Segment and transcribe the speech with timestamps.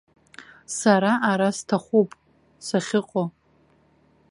[0.77, 2.09] Сара ара сҭахуп,
[2.65, 3.27] сахьыҟоу.